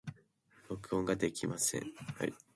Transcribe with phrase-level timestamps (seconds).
[0.67, 1.83] 録音ができません。